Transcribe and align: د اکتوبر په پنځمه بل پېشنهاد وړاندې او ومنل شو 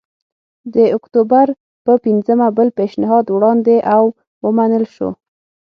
د 0.75 0.75
اکتوبر 0.97 1.47
په 1.85 1.93
پنځمه 2.05 2.47
بل 2.57 2.67
پېشنهاد 2.79 3.25
وړاندې 3.35 3.75
او 3.95 4.03
ومنل 4.45 4.85
شو 4.95 5.09